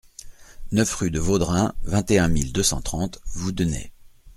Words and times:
neuf 0.71 0.95
rue 0.95 1.11
de 1.11 1.19
Vaudrin, 1.19 1.75
vingt 1.83 2.09
et 2.09 2.17
un 2.17 2.27
mille 2.27 2.51
deux 2.51 2.63
cent 2.63 2.81
trente 2.81 3.21
Voudenay 3.35 3.91